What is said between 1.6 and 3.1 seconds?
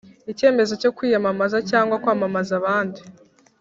cyangwa kwamamaza abandi